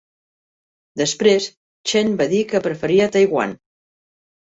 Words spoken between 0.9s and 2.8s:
Després, Chen va dir que